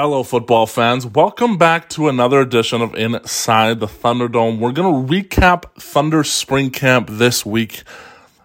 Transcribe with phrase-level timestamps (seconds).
[0.00, 1.04] Hello, football fans.
[1.04, 4.60] Welcome back to another edition of Inside the Thunderdome.
[4.60, 7.82] We're going to recap Thunder Spring Camp this week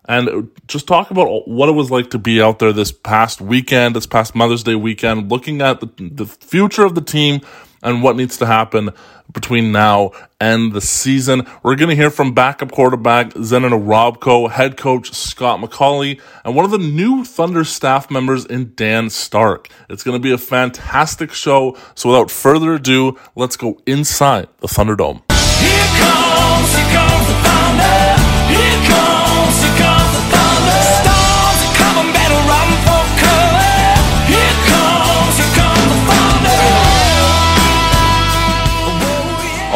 [0.06, 3.96] and just talk about what it was like to be out there this past weekend,
[3.96, 7.42] this past Mother's Day weekend, looking at the, the future of the team
[7.84, 8.90] and what needs to happen
[9.32, 11.46] between now and the season.
[11.62, 16.66] We're going to hear from backup quarterback Zenon Arabko, head coach Scott McAuley, and one
[16.66, 19.70] of the new Thunder staff members in Dan Stark.
[19.90, 21.78] It's going to be a fantastic show.
[21.96, 25.22] So without further ado, let's go inside the Thunderdome.
[25.60, 27.03] Here comes, here comes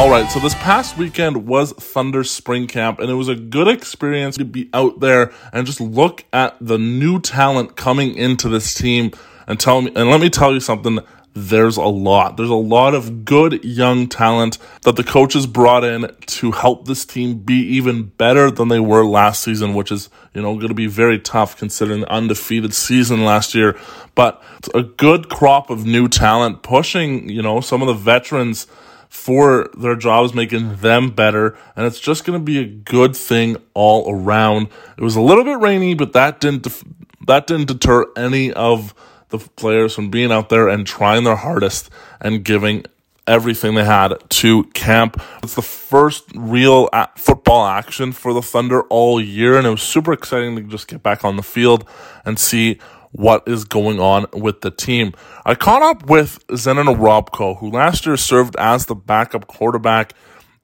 [0.08, 3.68] All right, so this past weekend was Thunder Spring Camp, and it was a good
[3.68, 8.74] experience to be out there and just look at the new talent coming into this
[8.74, 9.12] team
[9.48, 11.00] and tell me and let me tell you something.
[11.34, 12.38] There's a lot.
[12.38, 17.04] There's a lot of good young talent that the coaches brought in to help this
[17.04, 20.74] team be even better than they were last season, which is, you know, going to
[20.74, 23.78] be very tough considering the undefeated season last year.
[24.16, 24.42] But
[24.74, 28.68] a good crop of new talent pushing, you know, some of the veterans
[29.10, 31.58] for their jobs, making them better.
[31.76, 34.68] And it's just going to be a good thing all around.
[34.98, 36.84] It was a little bit rainy, but that didn't, def-
[37.28, 38.94] that didn't deter any of
[39.30, 41.90] the players from being out there and trying their hardest
[42.22, 42.86] and giving
[43.28, 45.22] everything they had to camp.
[45.44, 50.14] It's the first real football action for the Thunder all year, and it was super
[50.14, 51.88] exciting to just get back on the field
[52.24, 52.80] and see
[53.12, 55.14] what is going on with the team.
[55.46, 60.14] I caught up with Zenon Arabko, who last year served as the backup quarterback.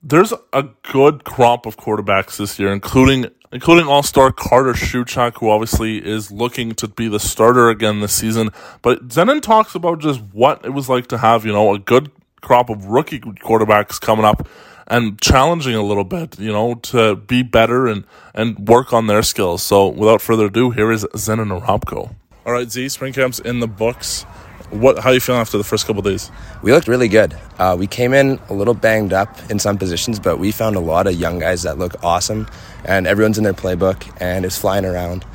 [0.02, 6.04] There's a good crop of quarterbacks this year, including including all-star Carter Shuchak, who obviously
[6.04, 8.50] is looking to be the starter again this season.
[8.82, 12.12] But Zenon talks about just what it was like to have, you know, a good
[12.42, 14.48] crop of rookie quarterbacks coming up
[14.88, 19.22] and challenging a little bit, you know, to be better and, and work on their
[19.22, 19.62] skills.
[19.62, 22.16] So without further ado, here is Zenon Arabko.
[22.46, 24.26] All right, Z, spring camp's in the books.
[24.74, 24.98] What?
[24.98, 26.32] How are you feeling after the first couple days?
[26.64, 27.38] We looked really good.
[27.60, 30.80] Uh, we came in a little banged up in some positions, but we found a
[30.80, 32.48] lot of young guys that look awesome,
[32.84, 35.26] and everyone's in their playbook and is flying around.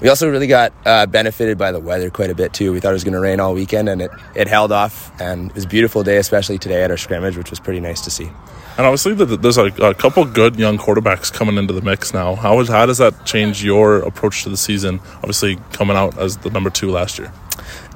[0.00, 2.72] We also really got uh, benefited by the weather quite a bit too.
[2.72, 5.12] We thought it was going to rain all weekend, and it, it held off.
[5.20, 8.00] And it was a beautiful day, especially today at our scrimmage, which was pretty nice
[8.02, 8.30] to see.
[8.76, 12.34] And obviously, there's a, a couple good young quarterbacks coming into the mix now.
[12.34, 15.00] How, is, how does that change your approach to the season?
[15.16, 17.30] Obviously, coming out as the number two last year.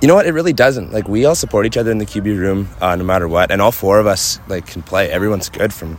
[0.01, 0.27] You know what?
[0.27, 0.93] It really doesn't.
[0.93, 3.61] Like we all support each other in the QB room, uh, no matter what, and
[3.63, 5.11] all four of us like can play.
[5.11, 5.99] Everyone's good from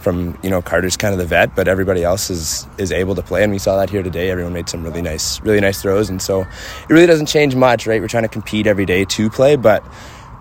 [0.00, 3.22] from you know Carter's kind of the vet, but everybody else is is able to
[3.22, 4.30] play, and we saw that here today.
[4.30, 7.86] Everyone made some really nice, really nice throws, and so it really doesn't change much,
[7.86, 8.00] right?
[8.00, 9.84] We're trying to compete every day to play, but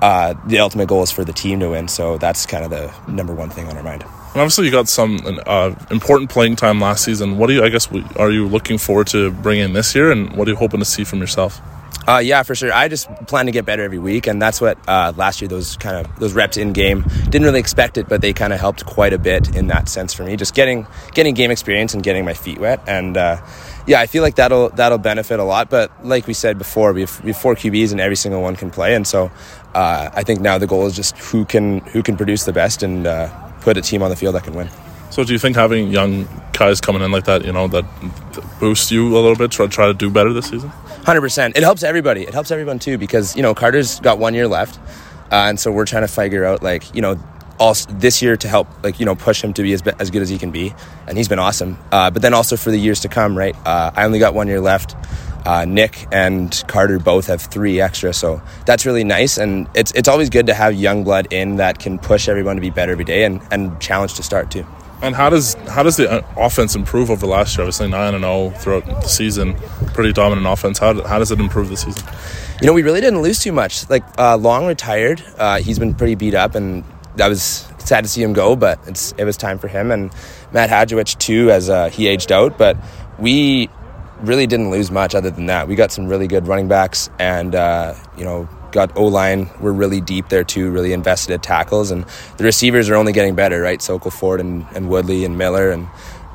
[0.01, 1.87] uh, the ultimate goal is for the team to win.
[1.87, 4.03] So that's kind of the number one thing on our mind.
[4.03, 7.37] And obviously, you got some uh, important playing time last season.
[7.37, 10.47] What do you, I guess, are you looking forward to bringing this year, and what
[10.47, 11.59] are you hoping to see from yourself?
[12.09, 12.73] Uh, yeah, for sure.
[12.73, 15.77] I just plan to get better every week, and that's what uh, last year those
[15.77, 18.83] kind of those reps in game didn't really expect it, but they kind of helped
[18.87, 20.35] quite a bit in that sense for me.
[20.35, 23.39] Just getting getting game experience and getting my feet wet, and uh,
[23.85, 25.69] yeah, I feel like that'll that'll benefit a lot.
[25.69, 28.55] But like we said before, we have, we have four QBs and every single one
[28.55, 29.29] can play, and so
[29.75, 32.81] uh, I think now the goal is just who can who can produce the best
[32.81, 33.29] and uh,
[33.61, 34.67] put a team on the field that can win.
[35.11, 37.85] So, do you think having young guys coming in like that, you know, that
[38.59, 40.71] boosts you a little bit to try to do better this season?
[41.05, 41.57] Hundred percent.
[41.57, 42.23] It helps everybody.
[42.23, 44.77] It helps everyone too because you know Carter's got one year left,
[45.31, 47.17] uh, and so we're trying to figure out like you know
[47.59, 50.21] all this year to help like you know push him to be as, as good
[50.21, 50.73] as he can be,
[51.07, 51.77] and he's been awesome.
[51.91, 53.55] Uh, but then also for the years to come, right?
[53.65, 54.95] Uh, I only got one year left.
[55.45, 59.37] Uh, Nick and Carter both have three extra, so that's really nice.
[59.37, 62.61] And it's it's always good to have young blood in that can push everyone to
[62.61, 64.65] be better every day and, and challenge to start too.
[65.01, 67.63] And how does how does the uh, offense improve over last year?
[67.63, 69.55] Obviously nine and zero oh throughout the season,
[69.93, 70.77] pretty dominant offense.
[70.77, 72.03] How how does it improve this season?
[72.61, 73.89] You know, we really didn't lose too much.
[73.89, 76.83] Like uh, Long retired, uh, he's been pretty beat up, and
[77.15, 78.57] that was sad to see him go.
[78.57, 79.91] But it's it was time for him.
[79.91, 80.11] And
[80.51, 82.57] Matt Hadjewich too, as uh, he aged out.
[82.57, 82.75] But
[83.17, 83.69] we
[84.21, 85.69] really didn't lose much other than that.
[85.69, 89.49] We got some really good running backs, and uh, you know, got O line.
[89.59, 90.71] We're really deep there too.
[90.71, 92.05] Really invested at tackles, and
[92.37, 93.61] the receivers are only getting better.
[93.61, 95.87] Right, Sokol Ford and, and Woodley and Miller, and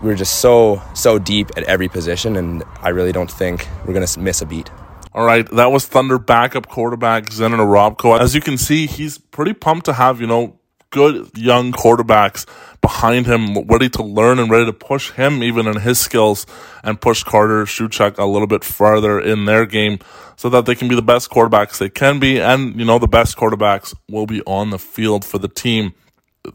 [0.03, 2.37] we're just so so deep at every position.
[2.37, 4.71] And I really don't think we're gonna miss a beat.
[5.13, 8.19] All right, that was Thunder backup quarterback Zenon Arabko.
[8.19, 10.59] As you can see, he's pretty pumped to have you know
[10.95, 12.47] good young quarterbacks
[12.81, 16.47] behind him, ready to learn and ready to push him even in his skills
[16.85, 19.99] and push Carter Shuchek a little bit farther in their game
[20.37, 22.41] so that they can be the best quarterbacks they can be.
[22.41, 25.95] And, you know, the best quarterbacks will be on the field for the team.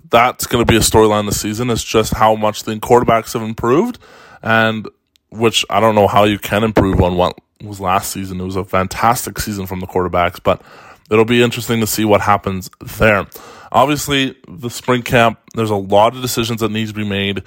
[0.09, 1.69] That's going to be a storyline this season.
[1.69, 3.99] It's just how much the quarterbacks have improved
[4.41, 4.87] and
[5.31, 8.39] which I don't know how you can improve on what was last season.
[8.39, 10.61] It was a fantastic season from the quarterbacks, but
[11.09, 12.69] it'll be interesting to see what happens
[12.99, 13.27] there.
[13.71, 17.43] Obviously, the spring camp, there's a lot of decisions that need to be made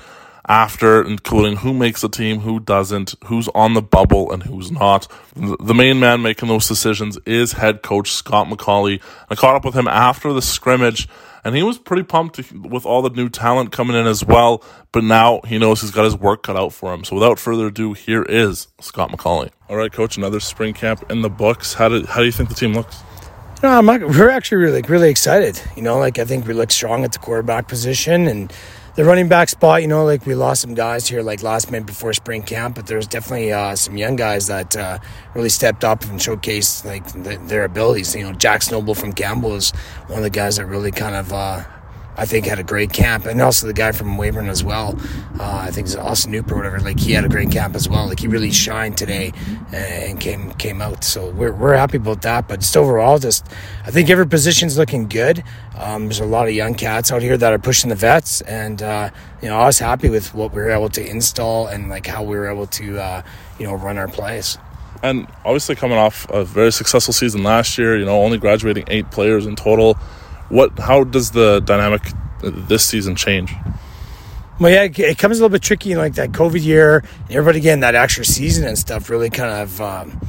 [0.46, 5.06] after, including who makes the team, who doesn't, who's on the bubble, and who's not.
[5.34, 9.00] The main man making those decisions is head coach Scott McAuley.
[9.30, 11.08] I caught up with him after the scrimmage,
[11.44, 14.64] and he was pretty pumped with all the new talent coming in as well.
[14.90, 17.04] But now he knows he's got his work cut out for him.
[17.04, 19.50] So without further ado, here is Scott McAuley.
[19.68, 21.74] All right, coach, another spring camp in the books.
[21.74, 23.00] How do, how do you think the team looks?
[23.62, 25.60] No, I'm not, we're actually really, really excited.
[25.76, 28.52] You know, like I think we look strong at the quarterback position and
[28.94, 29.82] the running back spot.
[29.82, 32.86] You know, like we lost some guys here, like last minute before spring camp, but
[32.86, 34.98] there's definitely uh, some young guys that uh,
[35.34, 38.14] really stepped up and showcased like the, their abilities.
[38.14, 39.70] You know, Jack Snowball from Campbell is
[40.06, 41.64] one of the guys that really kind of uh,
[42.16, 44.98] I think had a great camp, and also the guy from Weyburn as well.
[45.40, 46.78] Uh, I think it's Austin Newper or whatever.
[46.80, 48.06] Like he had a great camp as well.
[48.06, 49.32] Like he really shined today
[49.72, 51.04] and came came out.
[51.04, 52.48] So we're we're happy about that.
[52.48, 53.46] But just overall, just
[53.86, 55.42] I think every position's looking good.
[55.78, 58.82] Um, there's a lot of young cats out here that are pushing the vets, and
[58.82, 59.10] uh,
[59.40, 62.22] you know I was happy with what we were able to install and like how
[62.22, 63.22] we were able to uh,
[63.58, 64.58] you know run our plays.
[65.02, 69.10] And obviously coming off a very successful season last year, you know only graduating eight
[69.10, 69.96] players in total
[70.52, 70.78] what?
[70.78, 72.02] How does the dynamic
[72.42, 73.52] this season change?
[74.60, 77.02] Well, yeah, it comes a little bit tricky in like that COVID year.
[77.30, 80.20] Everybody getting that extra season and stuff really kind of um,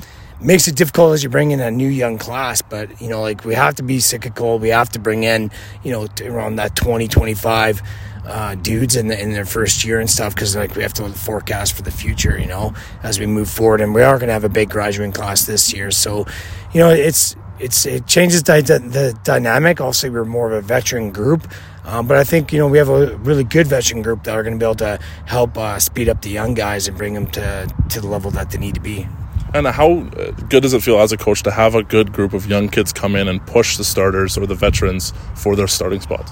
[0.41, 2.61] makes it difficult as you bring in a new young class.
[2.61, 4.59] But, you know, like we have to be cyclical.
[4.59, 5.51] We have to bring in,
[5.83, 7.81] you know, around that 20, 25
[8.25, 11.09] uh, dudes in, the, in their first year and stuff because like we have to
[11.09, 12.73] forecast for the future, you know,
[13.03, 13.81] as we move forward.
[13.81, 15.91] And we are going to have a big graduating class this year.
[15.91, 16.25] So,
[16.71, 19.79] you know, it's it's it changes the, the dynamic.
[19.79, 21.47] Also, we're more of a veteran group,
[21.85, 24.43] um, but I think you know we have a really good veteran group that are
[24.43, 27.27] going to be able to help uh, speed up the young guys and bring them
[27.27, 29.07] to to the level that they need to be.
[29.53, 32.33] And how uh, good does it feel as a coach to have a good group
[32.33, 36.01] of young kids come in and push the starters or the veterans for their starting
[36.01, 36.31] spots?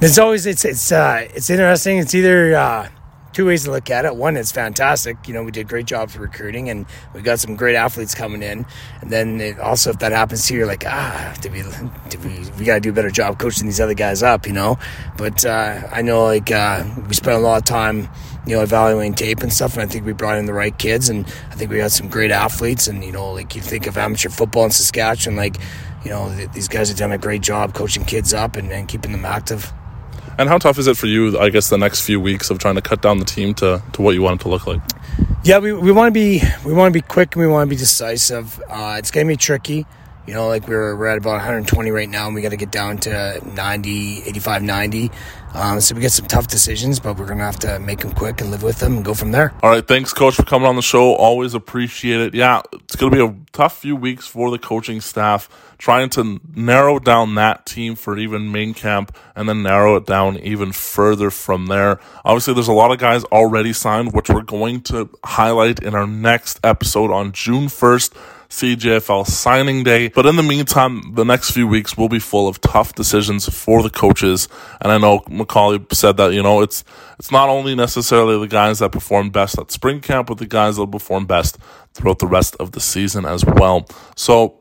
[0.00, 1.98] It's always it's it's uh, it's interesting.
[1.98, 2.88] It's either uh,
[3.32, 4.16] two ways to look at it.
[4.16, 5.26] One, it's fantastic.
[5.26, 8.42] You know, we did great job for recruiting, and we got some great athletes coming
[8.42, 8.66] in.
[9.00, 11.62] And then it, also, if that happens to you, you're like, ah, did we,
[12.08, 14.52] did we, we got to do a better job coaching these other guys up, you
[14.52, 14.78] know.
[15.16, 18.08] But uh, I know, like, uh, we spent a lot of time,
[18.46, 21.08] you know, evaluating tape and stuff, and I think we brought in the right kids,
[21.08, 22.86] and I think we got some great athletes.
[22.86, 25.56] And you know, like you think of amateur football in Saskatchewan, like,
[26.04, 29.12] you know, these guys have done a great job coaching kids up and, and keeping
[29.12, 29.72] them active.
[30.38, 32.76] And how tough is it for you, I guess, the next few weeks of trying
[32.76, 34.80] to cut down the team to, to what you want it to look like?
[35.44, 37.70] Yeah, we, we want to be we want to be quick and we want to
[37.70, 38.62] be decisive.
[38.68, 39.86] Uh, it's going to be tricky.
[40.26, 42.70] You know, like we're, we're at about 120 right now, and we got to get
[42.70, 45.10] down to 90, 85, 90.
[45.54, 48.12] Um, so we get some tough decisions, but we're going to have to make them
[48.12, 49.52] quick and live with them and go from there.
[49.62, 49.86] All right.
[49.86, 51.14] Thanks, Coach, for coming on the show.
[51.14, 52.34] Always appreciate it.
[52.34, 55.48] Yeah, it's going to be a tough few weeks for the coaching staff
[55.82, 60.38] trying to narrow down that team for even main camp and then narrow it down
[60.38, 61.98] even further from there.
[62.24, 66.06] Obviously, there's a lot of guys already signed, which we're going to highlight in our
[66.06, 68.14] next episode on June 1st.
[68.52, 70.08] CJFL signing day.
[70.08, 73.82] But in the meantime, the next few weeks will be full of tough decisions for
[73.82, 74.46] the coaches.
[74.82, 76.84] And I know McAuley said that, you know, it's
[77.18, 80.76] it's not only necessarily the guys that perform best at spring camp, but the guys
[80.76, 81.56] that perform best
[81.94, 83.86] throughout the rest of the season as well.
[84.16, 84.60] So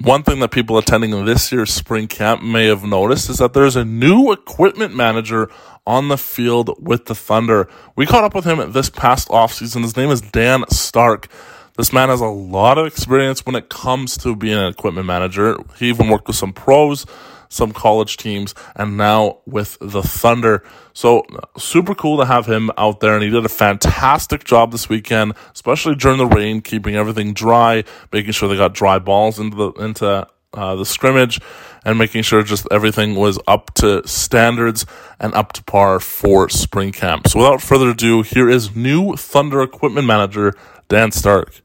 [0.00, 3.76] one thing that people attending this year's spring camp may have noticed is that there's
[3.76, 5.50] a new equipment manager
[5.86, 7.68] on the field with the Thunder.
[7.96, 9.82] We caught up with him this past offseason.
[9.82, 11.28] His name is Dan Stark.
[11.76, 15.58] This man has a lot of experience when it comes to being an equipment manager.
[15.78, 17.04] He even worked with some pros,
[17.50, 20.64] some college teams, and now with the Thunder.
[20.94, 21.24] So
[21.58, 25.34] super cool to have him out there, and he did a fantastic job this weekend,
[25.54, 29.70] especially during the rain, keeping everything dry, making sure they got dry balls into the
[29.72, 31.38] into uh, the scrimmage,
[31.84, 34.86] and making sure just everything was up to standards
[35.20, 37.28] and up to par for spring camp.
[37.28, 40.54] So without further ado, here is new Thunder equipment manager
[40.88, 41.60] Dan Stark.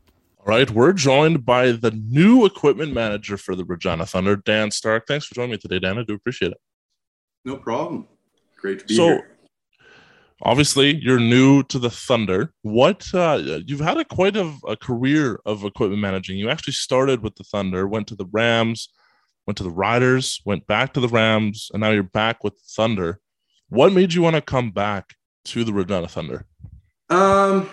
[0.52, 5.08] Right, we're joined by the new equipment manager for the Regina Thunder, Dan Stark.
[5.08, 5.98] Thanks for joining me today, Dan.
[5.98, 6.58] I do appreciate it.
[7.46, 8.06] No problem.
[8.58, 9.38] Great to be so, here.
[10.42, 12.52] Obviously, you're new to the Thunder.
[12.64, 16.38] What uh, you've had a quite of a career of equipment managing.
[16.38, 18.90] You actually started with the Thunder, went to the Rams,
[19.48, 23.22] went to the Riders, went back to the Rams, and now you're back with Thunder.
[23.70, 25.16] What made you want to come back
[25.46, 26.46] to the Regina Thunder?
[27.10, 27.70] Um,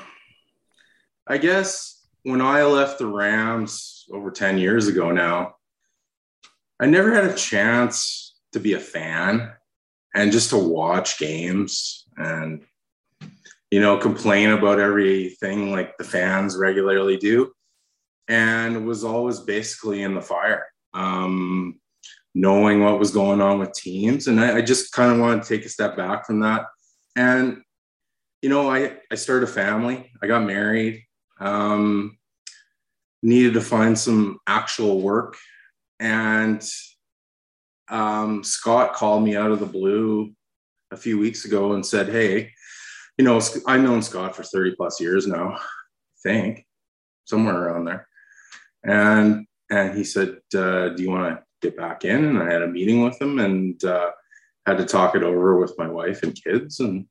[1.26, 1.97] I guess
[2.28, 5.54] when I left the Rams over 10 years ago now,
[6.78, 9.50] I never had a chance to be a fan
[10.14, 12.64] and just to watch games and
[13.70, 17.52] you know complain about everything like the fans regularly do
[18.28, 21.80] and was always basically in the fire um,
[22.34, 24.26] knowing what was going on with teams.
[24.26, 26.66] And i, I just kind of wanted to take a step back from that.
[27.16, 27.62] And
[28.42, 30.10] you know i i started a family.
[30.22, 31.04] I got married.
[31.40, 32.17] Um,
[33.22, 35.36] needed to find some actual work
[36.00, 36.62] and
[37.90, 40.32] um, Scott called me out of the blue
[40.90, 42.52] a few weeks ago and said, Hey,
[43.16, 45.60] you know, I've known Scott for 30 plus years now, I
[46.22, 46.66] think,
[47.24, 48.08] somewhere around there.
[48.84, 52.24] And and he said, uh, Do you want to get back in?
[52.24, 54.10] And I had a meeting with him and uh,
[54.66, 56.80] had to talk it over with my wife and kids.
[56.80, 57.06] And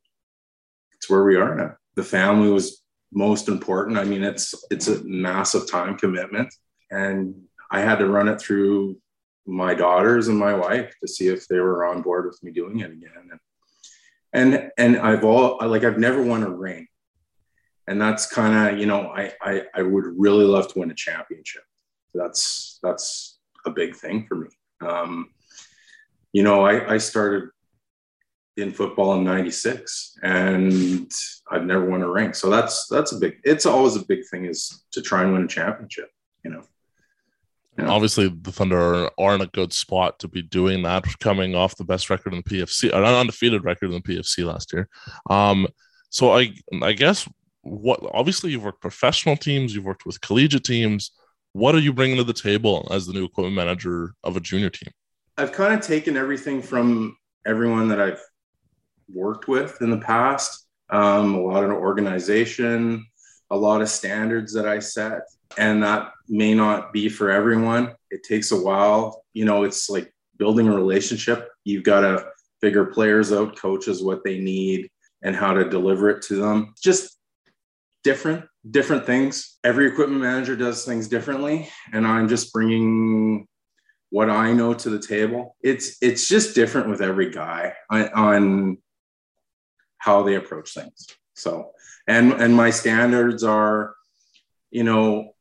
[0.96, 1.76] it's where we are now.
[1.96, 3.98] The family was most important.
[3.98, 6.54] I mean, it's it's a massive time commitment.
[6.92, 7.36] And
[7.72, 8.98] I had to run it through
[9.46, 12.80] my daughters and my wife to see if they were on board with me doing
[12.80, 13.30] it again.
[13.32, 13.40] And
[14.34, 16.88] and, and I've all like I've never won a ring.
[17.88, 20.96] And that's kind of, you know, I, I I would really love to win a
[20.96, 21.64] championship.
[22.14, 24.48] That's that's a big thing for me.
[24.82, 25.30] Um,
[26.34, 27.50] you know, I, I started
[28.58, 31.12] in football in 96 and
[31.50, 32.34] I've never won a ring.
[32.34, 35.44] So that's that's a big it's always a big thing is to try and win
[35.44, 36.10] a championship,
[36.44, 36.64] you know.
[37.78, 37.90] Yeah.
[37.90, 41.84] Obviously, the Thunder are in a good spot to be doing that, coming off the
[41.84, 44.90] best record in the PFC, an undefeated record in the PFC last year.
[45.30, 45.68] Um,
[46.10, 47.30] so I, I guess
[47.62, 51.12] what obviously you've worked professional teams, you've worked with collegiate teams.
[51.54, 54.72] What are you bringing to the table as the new equipment manager of a junior
[54.72, 54.90] team?
[55.38, 58.22] I've kind of taken everything from everyone that I've
[59.12, 60.66] worked with in the past.
[60.90, 63.06] Um, a lot of organization,
[63.50, 65.22] a lot of standards that I set
[65.58, 67.94] and that may not be for everyone.
[68.10, 69.24] It takes a while.
[69.34, 71.50] You know, it's like building a relationship.
[71.64, 72.26] You've got to
[72.60, 74.90] figure players out, coaches, what they need,
[75.22, 76.74] and how to deliver it to them.
[76.82, 77.18] Just
[78.04, 79.58] different, different things.
[79.64, 83.48] Every equipment manager does things differently, and I'm just bringing
[84.10, 85.56] what I know to the table.
[85.62, 88.78] It's it's just different with every guy on, on
[90.08, 91.06] how they approach things.
[91.34, 91.72] So,
[92.08, 93.94] and and my standards are,
[94.72, 95.36] you know,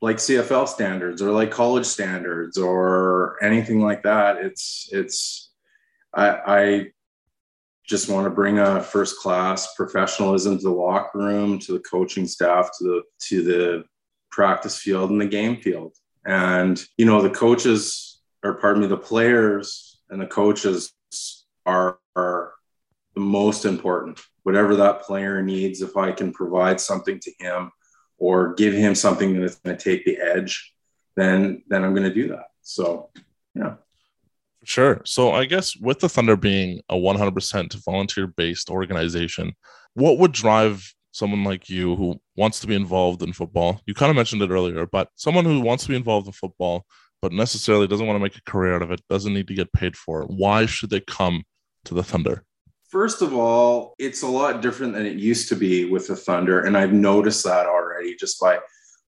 [0.00, 4.36] like CFL standards or like college standards or anything like that.
[4.36, 5.50] It's it's
[6.14, 6.86] I, I
[7.84, 12.26] just want to bring a first class professionalism to the locker room, to the coaching
[12.26, 13.84] staff, to the to the
[14.30, 15.96] practice field and the game field.
[16.24, 20.92] And you know, the coaches or pardon me, the players and the coaches
[21.66, 22.51] are are
[23.14, 24.20] the most important.
[24.42, 27.70] Whatever that player needs, if I can provide something to him
[28.18, 30.74] or give him something that's going to take the edge,
[31.16, 32.46] then then I'm going to do that.
[32.62, 33.10] So,
[33.54, 33.74] yeah.
[34.64, 35.02] Sure.
[35.04, 39.54] So I guess with the Thunder being a 100% volunteer based organization,
[39.94, 43.80] what would drive someone like you who wants to be involved in football?
[43.86, 46.86] You kind of mentioned it earlier, but someone who wants to be involved in football
[47.20, 49.72] but necessarily doesn't want to make a career out of it, doesn't need to get
[49.72, 50.30] paid for it.
[50.30, 51.44] Why should they come
[51.84, 52.44] to the Thunder?
[52.92, 56.60] First of all, it's a lot different than it used to be with the Thunder.
[56.60, 58.58] And I've noticed that already just by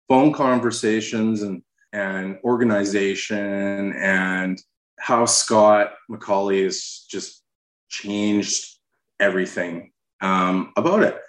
[0.09, 1.63] phone conversations and,
[1.93, 4.59] and organization and
[4.99, 7.43] how Scott McAuley has just
[7.91, 8.79] changed
[9.21, 11.21] everything um, about it.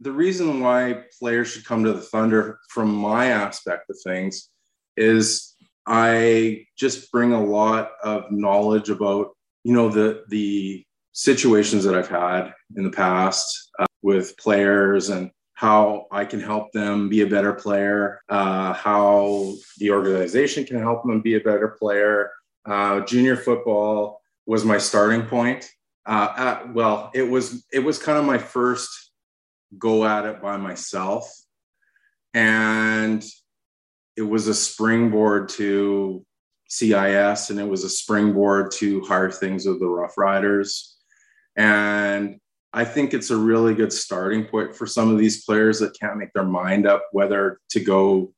[0.00, 4.50] The reason why players should come to the Thunder, from my aspect of things,
[4.98, 5.54] is
[5.86, 9.30] I just bring a lot of knowledge about
[9.64, 15.30] you know the the situations that I've had in the past uh, with players and
[15.54, 21.04] how I can help them be a better player, uh, how the organization can help
[21.04, 22.32] them be a better player.
[22.64, 25.70] Uh, junior football was my starting point.
[26.04, 29.12] Uh, uh, well, it was it was kind of my first
[29.78, 31.30] go at it by myself,
[32.34, 33.24] and
[34.16, 36.26] it was a springboard to
[36.68, 40.91] CIS, and it was a springboard to higher things with the Rough Riders
[41.56, 42.38] and
[42.72, 46.16] I think it's a really good starting point for some of these players that can't
[46.16, 48.32] make their mind up whether to go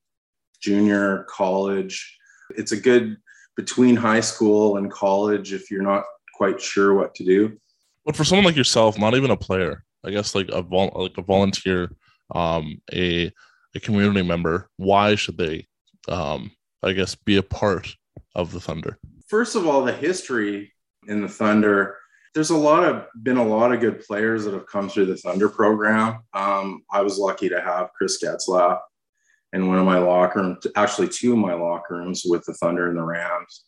[0.61, 2.19] junior, college.
[2.57, 3.17] It's a good
[3.57, 6.05] between high school and college if you're not
[6.37, 7.57] quite sure what to do.
[8.05, 11.17] But for someone like yourself, not even a player, I guess like a vol- like
[11.17, 11.91] a volunteer,
[12.35, 13.33] um, a
[13.77, 15.67] a community member, why should they,
[16.09, 16.51] um,
[16.83, 17.97] I guess, be a part
[18.35, 18.99] of the Thunder?
[19.27, 20.73] first of all, the history
[21.09, 21.97] in the Thunder.
[22.35, 25.17] There's a lot of been a lot of good players that have come through the
[25.17, 26.19] Thunder program.
[26.33, 28.81] Um, I was lucky to have Chris Getzlaf
[29.53, 32.89] in one of my locker rooms, actually two of my locker rooms with the Thunder
[32.89, 33.65] and the Rams.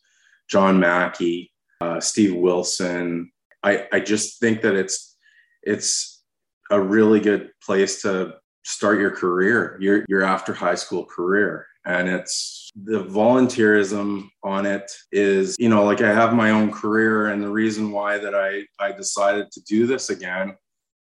[0.49, 3.31] John Mackey, uh, Steve Wilson.
[3.63, 5.15] I, I just think that it's
[5.63, 6.23] it's
[6.69, 11.67] a really good place to start your career, your your after high school career.
[11.87, 17.27] And it's the volunteerism on it is, you know, like I have my own career.
[17.29, 20.55] And the reason why that I, I decided to do this again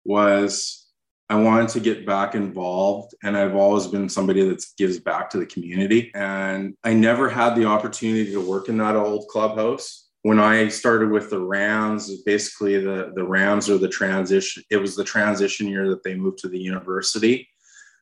[0.05, 0.89] was
[1.31, 3.15] I wanted to get back involved.
[3.23, 6.11] And I've always been somebody that gives back to the community.
[6.13, 11.11] And I never had the opportunity to work in that old clubhouse when I started
[11.11, 15.91] with the Rams, basically the, the Rams or the transition, it was the transition year
[15.91, 17.47] that they moved to the university.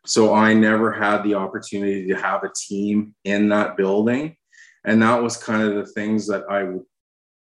[0.05, 4.37] So I never had the opportunity to have a team in that building.
[4.85, 6.69] And that was kind of the things that I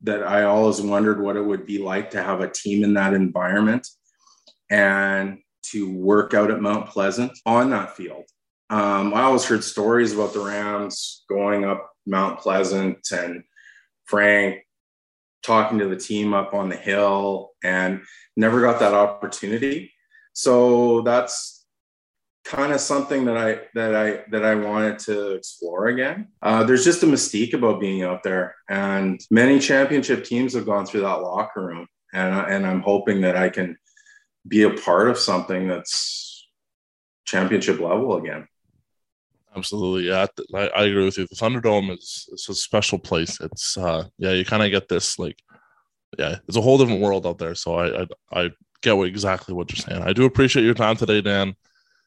[0.03, 3.13] that I always wondered what it would be like to have a team in that
[3.13, 3.87] environment
[4.69, 5.39] and
[5.71, 8.23] to work out at Mount Pleasant on that field.
[8.69, 13.43] Um, I always heard stories about the Rams going up Mount Pleasant and
[14.05, 14.59] Frank
[15.43, 18.01] talking to the team up on the hill and
[18.35, 19.91] never got that opportunity.
[20.33, 21.56] So that's
[22.47, 26.29] kind of something that I that I that I wanted to explore again.
[26.41, 30.85] Uh, there's just a mystique about being out there, and many championship teams have gone
[30.85, 33.77] through that locker room, and and I'm hoping that I can
[34.47, 36.47] be a part of something that's
[37.25, 38.47] championship level again.
[39.55, 40.25] Absolutely, yeah,
[40.55, 41.27] I, I agree with you.
[41.27, 43.41] The Thunderdome is it's a special place.
[43.41, 45.37] It's uh, yeah, you kind of get this like,
[46.17, 47.55] yeah, it's a whole different world out there.
[47.55, 48.49] So I I, I
[48.81, 50.03] get what, exactly what you're saying.
[50.03, 51.55] I do appreciate your time today, Dan.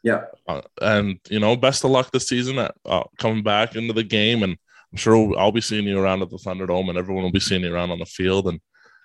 [0.03, 3.93] Yeah, uh, and you know, best of luck this season at uh, coming back into
[3.93, 4.57] the game, and
[4.93, 7.63] I'm sure I'll be seeing you around at the Thunderdome, and everyone will be seeing
[7.63, 8.61] you around on the field, and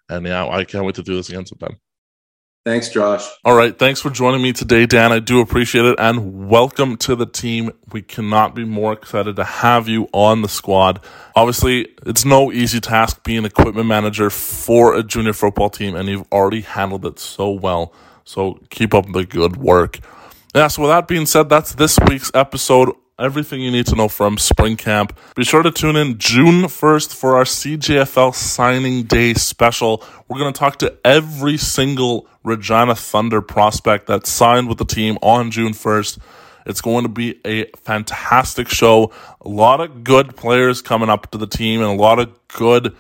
[0.10, 1.78] and yeah, I can't wait to do this again sometime.
[2.66, 3.30] Thanks, Josh.
[3.44, 3.78] All right.
[3.78, 5.12] Thanks for joining me today, Dan.
[5.12, 5.98] I do appreciate it.
[6.00, 7.72] And welcome to the team.
[7.92, 11.00] We cannot be more excited to have you on the squad.
[11.36, 16.26] Obviously, it's no easy task being equipment manager for a junior football team, and you've
[16.32, 17.94] already handled it so well.
[18.24, 20.00] So keep up the good work.
[20.56, 24.08] Yeah, so with that being said, that's this week's episode everything you need to know
[24.08, 25.18] from spring camp.
[25.36, 30.02] Be sure to tune in June 1st for our CJFL signing day special.
[30.30, 35.18] We're going to talk to every single Regina Thunder prospect that signed with the team
[35.22, 36.20] on June 1st.
[36.66, 39.12] It's going to be a fantastic show.
[39.42, 42.96] A lot of good players coming up to the team and a lot of good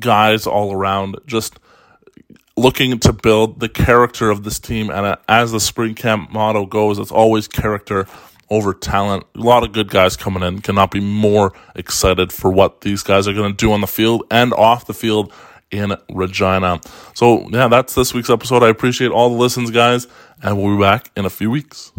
[0.00, 1.18] guys all around.
[1.24, 1.60] Just
[2.56, 4.90] looking to build the character of this team.
[4.90, 8.06] And uh, as the spring camp motto goes, it's always character
[8.48, 9.24] over talent.
[9.34, 10.60] A lot of good guys coming in.
[10.60, 14.24] Cannot be more excited for what these guys are going to do on the field
[14.30, 15.32] and off the field
[15.70, 16.80] in Regina.
[17.14, 18.62] So, yeah, that's this week's episode.
[18.62, 20.06] I appreciate all the listens, guys,
[20.42, 21.92] and we'll be back in a few weeks.